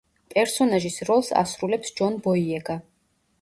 პერსონაჟის 0.35 0.97
როლს 1.09 1.29
ასრულებს 1.43 1.93
ჯონ 2.01 2.19
ბოიეგა. 2.29 2.79